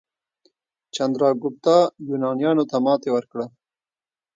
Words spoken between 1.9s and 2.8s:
یونانیانو ته